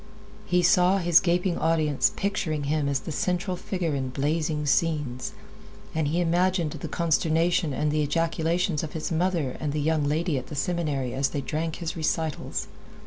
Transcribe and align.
He 0.47 0.63
saw 0.63 0.97
his 0.97 1.19
gaping 1.19 1.59
audience 1.59 2.11
picturing 2.15 2.63
him 2.63 2.89
as 2.89 3.01
the 3.01 3.11
central 3.11 3.55
figure 3.55 3.93
in 3.93 4.09
blazing 4.09 4.65
scenes. 4.65 5.31
And 5.93 6.07
he 6.07 6.19
imagined 6.19 6.71
the 6.71 6.87
consternation 6.87 7.71
and 7.71 7.91
the 7.91 8.01
ejaculations 8.01 8.81
of 8.81 8.93
his 8.93 9.11
mother 9.11 9.55
and 9.59 9.73
the 9.73 9.79
young 9.79 10.03
lady 10.03 10.39
at 10.39 10.47
the 10.47 10.55
seminary 10.55 11.13
as 11.13 11.27
they 11.29 11.41
drank 11.41 11.75
his 11.75 11.95
recitals. 11.95 12.65